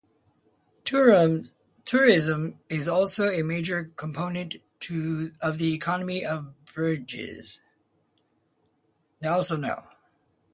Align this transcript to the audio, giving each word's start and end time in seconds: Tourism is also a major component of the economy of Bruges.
Tourism 0.83 2.57
is 2.69 2.87
also 2.87 3.29
a 3.29 3.43
major 3.43 3.91
component 3.95 4.55
of 5.43 5.57
the 5.59 5.75
economy 5.75 6.25
of 6.25 6.53
Bruges. 6.65 7.61